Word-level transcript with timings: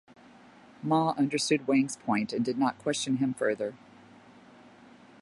Ma 0.81 1.09
understood 1.15 1.67
Wang's 1.67 1.95
point 1.95 2.33
and 2.33 2.43
did 2.43 2.57
not 2.57 2.79
question 2.79 3.17
him 3.17 3.35
further. 3.35 3.75